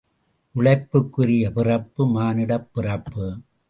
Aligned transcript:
உழைப்புக்குரிய 0.55 1.51
பிறப்பு, 1.51 2.07
மானுடப் 2.07 2.69
பிறப்பு. 2.73 3.25